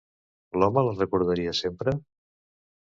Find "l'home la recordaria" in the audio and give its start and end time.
0.61-1.55